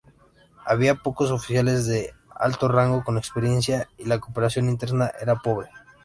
[0.65, 5.69] Había pocos oficiales de alto rango con experiencia y la cooperación interna era pobre.